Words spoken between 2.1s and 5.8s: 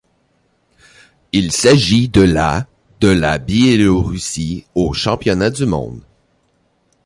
la de la Biélorussie aux Championnats du